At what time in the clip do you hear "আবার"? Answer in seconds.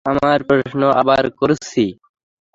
1.01-1.23